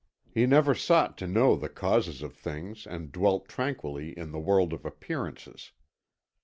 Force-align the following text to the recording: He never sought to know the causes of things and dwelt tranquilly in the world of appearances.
He 0.33 0.47
never 0.47 0.73
sought 0.73 1.15
to 1.19 1.27
know 1.27 1.55
the 1.55 1.69
causes 1.69 2.23
of 2.23 2.33
things 2.35 2.87
and 2.87 3.11
dwelt 3.11 3.47
tranquilly 3.47 4.17
in 4.17 4.31
the 4.31 4.39
world 4.39 4.73
of 4.73 4.83
appearances. 4.83 5.73